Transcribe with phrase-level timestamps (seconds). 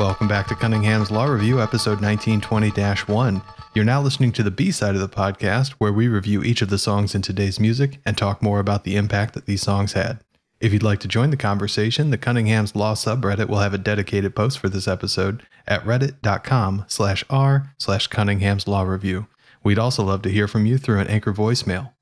[0.00, 2.70] Welcome back to Cunningham's Law Review, episode 1920
[3.12, 3.42] 1.
[3.74, 6.70] You're now listening to the B side of the podcast, where we review each of
[6.70, 10.20] the songs in today's music and talk more about the impact that these songs had.
[10.58, 14.34] If you'd like to join the conversation, the Cunningham's Law subreddit will have a dedicated
[14.34, 19.26] post for this episode at reddit.com slash r slash Cunningham's Law Review.
[19.62, 21.92] We'd also love to hear from you through an anchor voicemail.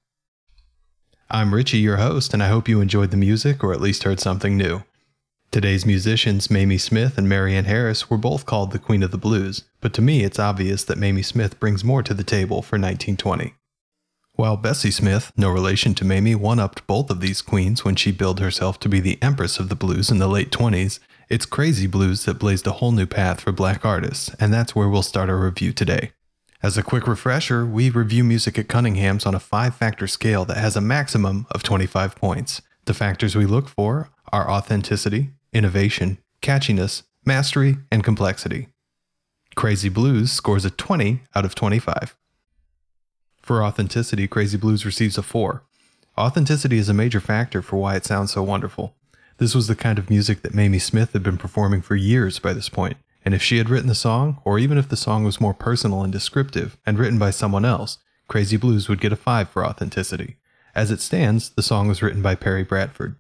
[1.29, 4.21] I'm Richie, your host, and I hope you enjoyed the music or at least heard
[4.21, 4.85] something new.
[5.51, 9.65] Today's musicians, Mamie Smith and Marion Harris, were both called the Queen of the Blues,
[9.81, 13.55] but to me it's obvious that Mamie Smith brings more to the table for 1920.
[14.35, 18.13] While Bessie Smith, no relation to Mamie, one upped both of these queens when she
[18.13, 21.87] billed herself to be the Empress of the Blues in the late 20s, it's crazy
[21.87, 25.31] blues that blazed a whole new path for black artists, and that's where we'll start
[25.31, 26.13] our review today.
[26.63, 30.59] As a quick refresher, we review music at Cunningham's on a five factor scale that
[30.59, 32.61] has a maximum of 25 points.
[32.85, 38.69] The factors we look for are authenticity, innovation, catchiness, mastery, and complexity.
[39.55, 42.17] Crazy Blues scores a 20 out of 25.
[43.43, 45.63] For authenticity, Crazy Blues receives a 4.
[46.19, 48.95] Authenticity is a major factor for why it sounds so wonderful.
[49.39, 52.53] This was the kind of music that Mamie Smith had been performing for years by
[52.53, 55.41] this point, and if she had written the song, or even if the song was
[55.41, 59.49] more personal and descriptive and written by someone else, Crazy Blues would get a 5
[59.49, 60.37] for authenticity.
[60.75, 63.17] As it stands, the song was written by Perry Bradford.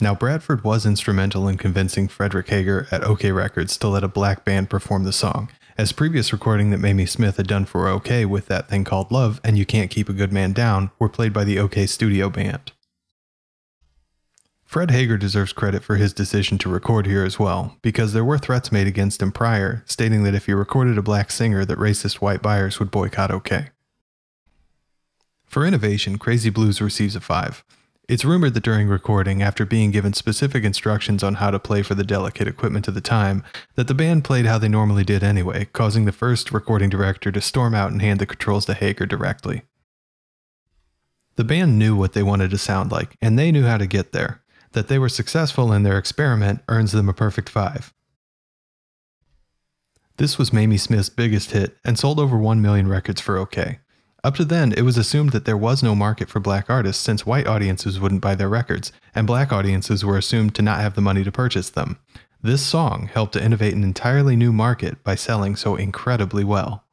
[0.00, 4.44] Now, Bradford was instrumental in convincing Frederick Hager at OKeh Records to let a black
[4.44, 8.46] band perform the song, as previous recording that Mamie Smith had done for OKeh with
[8.46, 11.44] that thing called Love and You Can't Keep a Good Man Down were played by
[11.44, 12.72] the OKeh Studio Band.
[14.64, 18.38] Fred Hager deserves credit for his decision to record here as well, because there were
[18.38, 22.22] threats made against him prior, stating that if he recorded a black singer that racist
[22.22, 23.68] white buyers would boycott OKeh.
[25.44, 27.62] For innovation, Crazy Blues receives a 5.
[28.08, 31.94] It's rumored that during recording, after being given specific instructions on how to play for
[31.94, 33.44] the delicate equipment of the time,
[33.76, 37.40] that the band played how they normally did anyway, causing the first recording director to
[37.40, 39.62] storm out and hand the controls to Hager directly.
[41.36, 44.12] The band knew what they wanted to sound like, and they knew how to get
[44.12, 44.42] there.
[44.72, 47.92] That they were successful in their experiment earns them a perfect 5.
[50.16, 53.78] This was Mamie Smith's biggest hit and sold over 1 million records for OKeh.
[54.24, 57.26] Up to then, it was assumed that there was no market for black artists since
[57.26, 61.00] white audiences wouldn't buy their records, and black audiences were assumed to not have the
[61.00, 61.98] money to purchase them.
[62.40, 66.84] This song helped to innovate an entirely new market by selling so incredibly well.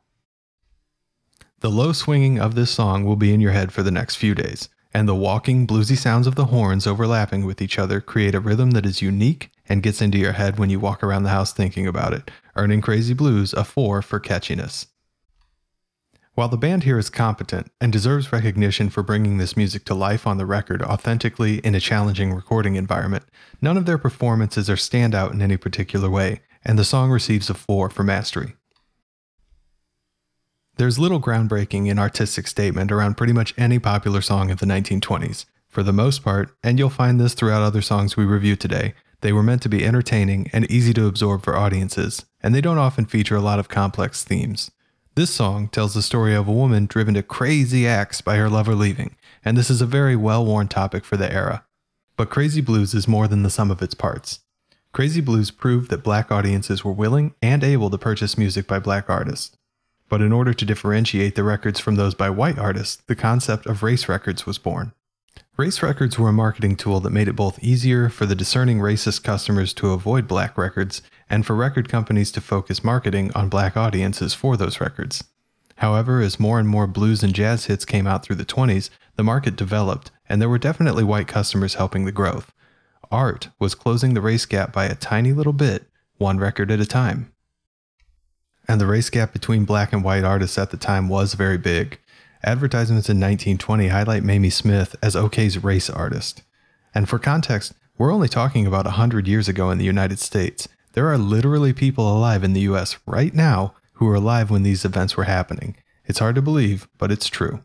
[1.60, 4.34] The low swinging of this song will be in your head for the next few
[4.34, 8.40] days, and the walking, bluesy sounds of the horns overlapping with each other create a
[8.40, 11.54] rhythm that is unique and gets into your head when you walk around the house
[11.54, 14.88] thinking about it, earning Crazy Blues a 4 for catchiness.
[16.40, 20.26] While the band here is competent and deserves recognition for bringing this music to life
[20.26, 23.26] on the record authentically in a challenging recording environment,
[23.62, 27.54] none of their performances are standout in any particular way, and the song receives a
[27.54, 28.56] 4 for mastery.
[30.78, 35.44] There's little groundbreaking in artistic statement around pretty much any popular song of the 1920s.
[35.68, 39.34] For the most part, and you'll find this throughout other songs we review today, they
[39.34, 43.04] were meant to be entertaining and easy to absorb for audiences, and they don't often
[43.04, 44.72] feature a lot of complex themes.
[45.20, 48.74] This song tells the story of a woman driven to crazy acts by her lover
[48.74, 51.66] leaving, and this is a very well worn topic for the era.
[52.16, 54.40] But Crazy Blues is more than the sum of its parts.
[54.94, 59.10] Crazy Blues proved that black audiences were willing and able to purchase music by black
[59.10, 59.58] artists.
[60.08, 63.84] But in order to differentiate the records from those by white artists, the concept of
[63.84, 64.94] race records was born.
[65.60, 69.26] Race records were a marketing tool that made it both easier for the discerning racist
[69.26, 74.34] customers to avoid black records and for record companies to focus marketing on black audiences
[74.34, 75.22] for those records.
[75.76, 79.24] However, as more and more blues and jazz hits came out through the 20s, the
[79.24, 82.54] market developed, and there were definitely white customers helping the growth.
[83.12, 86.86] Art was closing the race gap by a tiny little bit, one record at a
[86.86, 87.34] time.
[88.66, 92.00] And the race gap between black and white artists at the time was very big.
[92.44, 96.42] Advertisements in 1920 highlight Mamie Smith as OKeh's race artist.
[96.96, 100.70] And for context, we're only talking about 100 years ago in the United States.
[100.94, 104.86] There are literally people alive in the US right now who were alive when these
[104.86, 105.76] events were happening.
[106.06, 107.62] It's hard to believe, but it's true.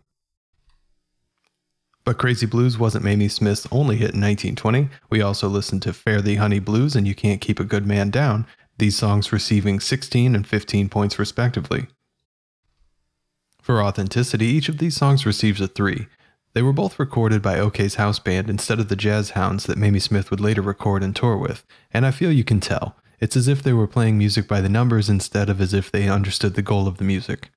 [2.04, 4.88] But Crazy Blues wasn't Mamie Smith's only hit in 1920.
[5.08, 8.10] We also listened to Fare Thee Honey Blues and You Can't Keep a Good Man
[8.10, 8.46] Down,
[8.78, 11.86] these songs receiving 16 and 15 points respectively.
[13.64, 16.06] For authenticity, each of these songs receives a 3.
[16.52, 20.00] They were both recorded by OKeh's house band instead of the jazz hounds that Mamie
[20.00, 22.94] Smith would later record and tour with, and I feel you can tell.
[23.20, 26.10] It's as if they were playing music by the numbers instead of as if they
[26.10, 27.52] understood the goal of the music.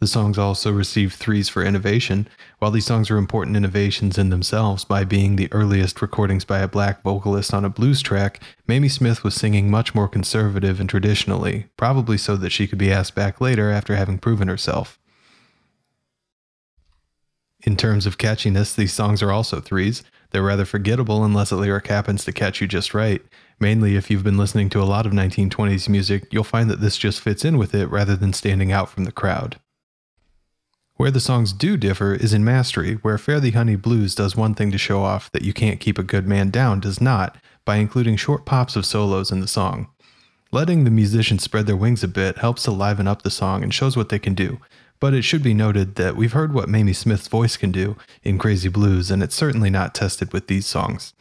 [0.00, 2.28] The songs also received threes for innovation.
[2.60, 6.68] While these songs are important innovations in themselves by being the earliest recordings by a
[6.68, 11.66] black vocalist on a blues track, Mamie Smith was singing much more conservative and traditionally,
[11.76, 15.00] probably so that she could be asked back later after having proven herself.
[17.64, 20.04] In terms of catchiness, these songs are also threes.
[20.30, 23.20] They're rather forgettable unless a lyric happens to catch you just right.
[23.58, 26.96] Mainly, if you've been listening to a lot of 1920s music, you'll find that this
[26.96, 29.58] just fits in with it rather than standing out from the crowd.
[30.98, 34.72] Where the songs do differ is in mastery, where Thee Honey Blues does one thing
[34.72, 38.16] to show off that you can't keep a good man down does not, by including
[38.16, 39.86] short pops of solos in the song.
[40.50, 43.72] Letting the musicians spread their wings a bit helps to liven up the song and
[43.72, 44.58] shows what they can do,
[44.98, 48.36] but it should be noted that we've heard what Mamie Smith's voice can do in
[48.36, 51.14] Crazy Blues, and it's certainly not tested with these songs.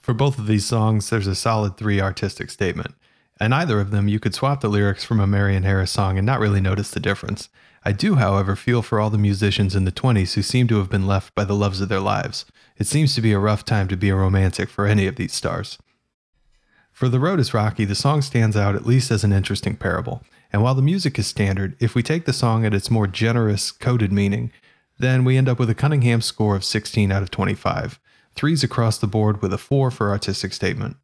[0.00, 2.94] For both of these songs, there's a solid three artistic statement.
[3.38, 6.24] And either of them, you could swap the lyrics from a Marion Harris song and
[6.24, 7.50] not really notice the difference.
[7.84, 10.88] I do, however, feel for all the musicians in the 20s who seem to have
[10.88, 12.46] been left by the loves of their lives.
[12.78, 15.34] It seems to be a rough time to be a romantic for any of these
[15.34, 15.78] stars.
[16.92, 20.22] For The Road is Rocky, the song stands out at least as an interesting parable.
[20.52, 23.70] And while the music is standard, if we take the song at its more generous,
[23.70, 24.50] coded meaning,
[24.98, 27.98] then we end up with a Cunningham score of 16 out of 25.
[28.34, 30.96] Threes across the board with a 4 for artistic statement.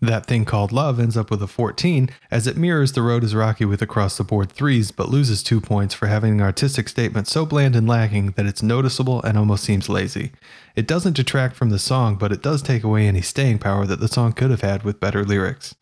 [0.00, 3.34] That Thing Called Love ends up with a 14, as it mirrors The Road is
[3.34, 7.28] Rocky with across the board threes, but loses two points for having an artistic statement
[7.28, 10.32] so bland and lacking that it's noticeable and almost seems lazy.
[10.74, 14.00] It doesn't detract from the song, but it does take away any staying power that
[14.00, 15.74] the song could have had with better lyrics.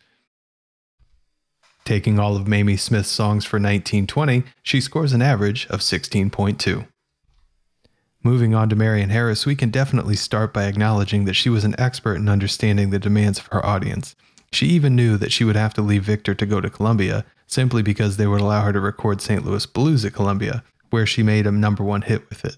[1.84, 6.86] Taking all of Mamie Smith's songs for 1920, she scores an average of 16.2.
[8.26, 11.78] Moving on to Marion Harris, we can definitely start by acknowledging that she was an
[11.78, 14.16] expert in understanding the demands of her audience.
[14.50, 17.82] She even knew that she would have to leave Victor to go to Columbia, simply
[17.82, 19.44] because they would allow her to record St.
[19.44, 22.56] Louis Blues at Columbia, where she made a number one hit with it.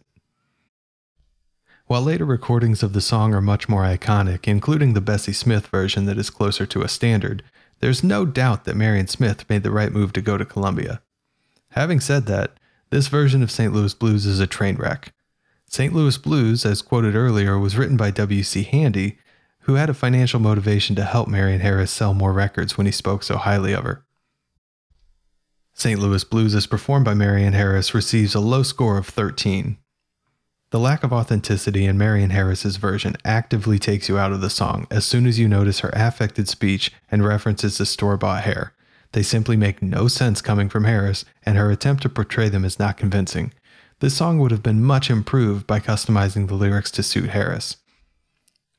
[1.86, 6.06] While later recordings of the song are much more iconic, including the Bessie Smith version
[6.06, 7.42] that is closer to a standard,
[7.80, 11.02] there's no doubt that Marion Smith made the right move to go to Columbia.
[11.70, 12.52] Having said that,
[12.90, 13.72] this version of St.
[13.72, 15.12] Louis Blues is a train wreck.
[15.76, 15.92] St.
[15.92, 18.62] Louis Blues, as quoted earlier, was written by W.C.
[18.62, 19.18] Handy,
[19.64, 23.22] who had a financial motivation to help Marion Harris sell more records when he spoke
[23.22, 24.02] so highly of her.
[25.74, 26.00] St.
[26.00, 29.76] Louis Blues, as performed by Marion Harris, receives a low score of 13.
[30.70, 34.86] The lack of authenticity in Marion Harris's version actively takes you out of the song
[34.90, 38.72] as soon as you notice her affected speech and references to store bought hair.
[39.12, 42.78] They simply make no sense coming from Harris, and her attempt to portray them is
[42.78, 43.52] not convincing.
[44.00, 47.78] This song would have been much improved by customizing the lyrics to suit Harris.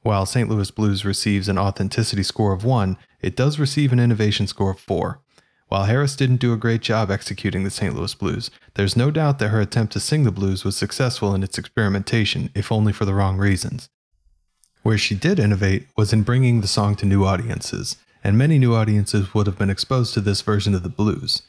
[0.04, 0.48] While St.
[0.48, 4.80] Louis Blues receives an authenticity score of 1, it does receive an innovation score of
[4.80, 5.20] 4.
[5.70, 7.96] While Harris didn't do a great job executing the St.
[7.96, 11.42] Louis Blues, there's no doubt that her attempt to sing the blues was successful in
[11.42, 13.90] its experimentation, if only for the wrong reasons.
[14.84, 18.76] Where she did innovate was in bringing the song to new audiences, and many new
[18.76, 21.42] audiences would have been exposed to this version of the blues.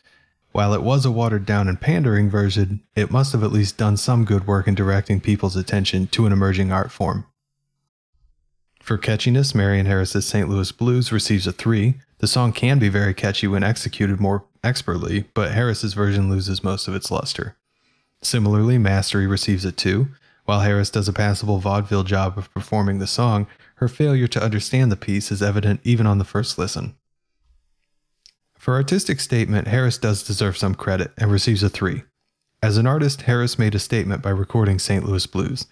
[0.59, 3.97] While it was a watered down and pandering version, it must have at least done
[3.97, 7.27] some good work in directing people's attention to an emerging art form.
[8.83, 10.49] For catchiness, Marion Harris's St.
[10.49, 11.95] Louis Blues receives a 3.
[12.19, 16.89] The song can be very catchy when executed more expertly, but Harris's version loses most
[16.89, 17.57] of its luster.
[18.21, 20.09] Similarly, Mastery receives a 2.
[20.45, 24.91] While Harris does a passable vaudeville job of performing the song, her failure to understand
[24.91, 26.97] the piece is evident even on the first listen.
[28.69, 32.03] For artistic statement, Harris does deserve some credit and receives a 3.
[32.63, 35.07] As an artist, Harris made a statement by recording St.
[35.07, 35.69] Louis Blues.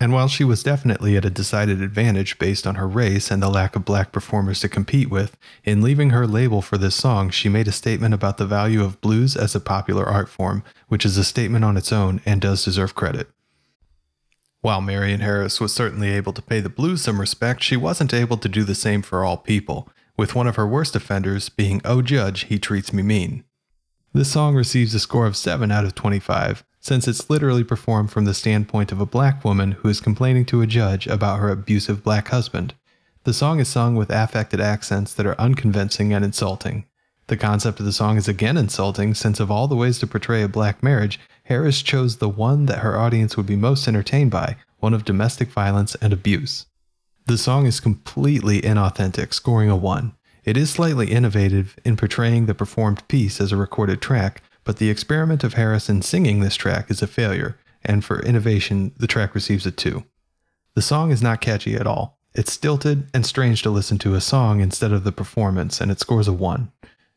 [0.00, 3.48] And while she was definitely at a decided advantage based on her race and the
[3.48, 7.48] lack of black performers to compete with, in leaving her label for this song, she
[7.48, 11.16] made a statement about the value of blues as a popular art form, which is
[11.18, 13.30] a statement on its own and does deserve credit.
[14.60, 18.38] While Marion Harris was certainly able to pay the blues some respect, she wasn't able
[18.38, 22.02] to do the same for all people, with one of her worst offenders being Oh
[22.02, 23.44] Judge, He Treats Me Mean.
[24.12, 28.24] This song receives a score of 7 out of 25, since it's literally performed from
[28.24, 32.02] the standpoint of a black woman who is complaining to a judge about her abusive
[32.02, 32.74] black husband.
[33.22, 36.84] The song is sung with affected accents that are unconvincing and insulting.
[37.28, 40.42] The concept of the song is again insulting, since of all the ways to portray
[40.42, 44.56] a black marriage, Harris chose the one that her audience would be most entertained by
[44.78, 46.66] one of domestic violence and abuse.
[47.28, 50.14] The song is completely inauthentic, scoring a 1.
[50.46, 54.88] It is slightly innovative in portraying the performed piece as a recorded track, but the
[54.88, 59.66] experiment of Harrison singing this track is a failure, and for innovation, the track receives
[59.66, 60.04] a 2.
[60.74, 62.18] The song is not catchy at all.
[62.34, 66.00] It's stilted and strange to listen to a song instead of the performance, and it
[66.00, 66.72] scores a 1.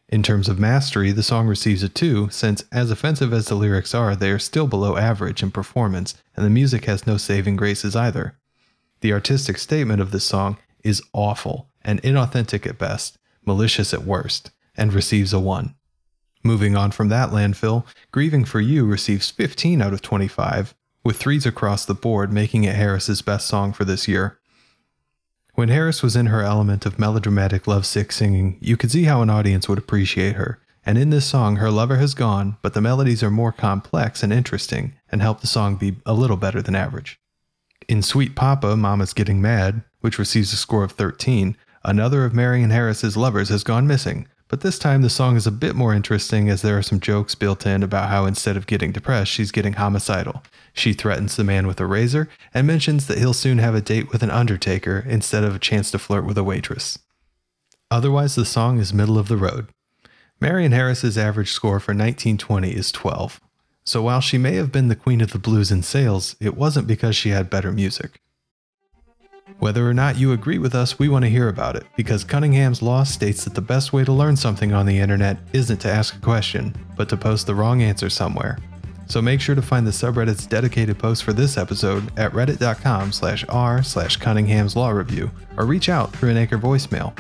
[0.10, 3.96] In terms of mastery, the song receives a 2, since, as offensive as the lyrics
[3.96, 7.96] are, they are still below average in performance, and the music has no saving graces
[7.96, 8.36] either.
[9.02, 14.52] The artistic statement of this song is awful and inauthentic at best, malicious at worst,
[14.78, 15.76] and receives a 1.
[16.44, 21.48] Moving on from that landfill, Grieving for You receives 15 out of 25, with threes
[21.48, 24.40] across the board, making it Harris's best song for this year.
[25.56, 29.30] When Harris was in her element of melodramatic lovesick singing, you could see how an
[29.30, 30.60] audience would appreciate her.
[30.86, 34.32] And in this song, her lover has gone, but the melodies are more complex and
[34.32, 37.21] interesting and help the song be a little better than average.
[37.88, 42.70] In Sweet Papa, Mama's Getting Mad, which receives a score of 13, another of Marion
[42.70, 46.50] Harris's lovers has gone missing, but this time the song is a bit more interesting
[46.50, 49.74] as there are some jokes built in about how instead of getting depressed, she's getting
[49.74, 50.44] homicidal.
[50.74, 54.12] She threatens the man with a razor and mentions that he'll soon have a date
[54.12, 57.00] with an undertaker instead of a chance to flirt with a waitress.
[57.90, 59.70] Otherwise, the song is middle of the road.
[60.40, 63.40] Marion Harris's average score for 1920 is 12.
[63.84, 66.88] So while she may have been the queen of the blues in sales, it wasn't
[66.88, 68.22] because she had better music.
[69.60, 72.82] Whether or not you agree with us, we want to hear about it, because Cunningham's
[72.82, 76.16] Law states that the best way to learn something on the internet isn't to ask
[76.16, 78.58] a question, but to post the wrong answer somewhere.
[79.08, 83.44] So make sure to find the subreddit's dedicated post for this episode at reddit.com slash
[83.50, 87.16] r slash Cunningham's Law Review, or reach out through an Anchor voicemail.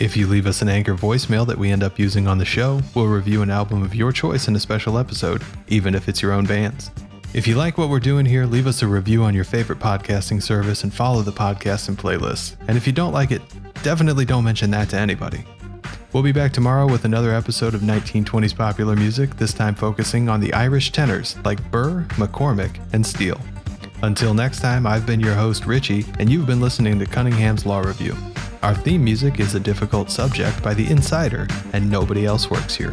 [0.00, 2.80] If you leave us an Anchor voicemail that we end up using on the show,
[2.94, 6.32] we'll review an album of your choice in a special episode, even if it's your
[6.32, 6.92] own band's.
[7.34, 10.40] If you like what we're doing here, leave us a review on your favorite podcasting
[10.40, 12.54] service and follow the podcast and playlists.
[12.68, 13.42] And if you don't like it,
[13.82, 15.44] definitely don't mention that to anybody.
[16.12, 20.38] We'll be back tomorrow with another episode of 1920s popular music, this time focusing on
[20.38, 23.40] the Irish tenors like Burr, McCormack, and Steel.
[24.02, 27.80] Until next time, I've been your host, Richie, and you've been listening to Cunningham's Law
[27.80, 28.16] Review.
[28.60, 32.92] Our theme music is A Difficult Subject by The Insider, and nobody else works here.